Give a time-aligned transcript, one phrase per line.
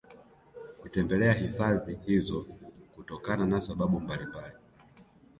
[0.81, 2.45] kutembelea hifadhi hizo
[2.95, 4.55] kutokana na sababu mbalimbali